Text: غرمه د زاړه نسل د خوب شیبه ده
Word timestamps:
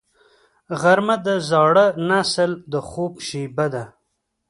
غرمه 0.81 1.15
د 1.25 1.27
زاړه 1.49 1.85
نسل 2.09 2.51
د 2.71 2.73
خوب 2.89 3.13
شیبه 3.27 3.65
ده 3.73 3.83